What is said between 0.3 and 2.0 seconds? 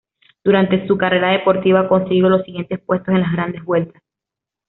Durante su carrera deportiva ha